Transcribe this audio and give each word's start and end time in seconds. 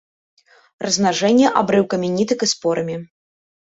Размнажэнне 0.85 1.53
абрыўкамі 1.63 2.13
нітак 2.19 2.39
і 2.51 2.53
спорамі. 2.57 2.95